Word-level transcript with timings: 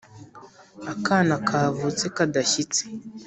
Akana 0.93 1.35
kavutse 1.47 2.05
kadashyitse. 2.15 2.83